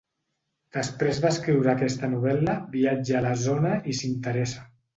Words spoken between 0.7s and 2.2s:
Després d'escriure aquesta